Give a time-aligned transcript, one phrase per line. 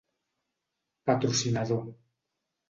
[1.05, 1.85] patrocinador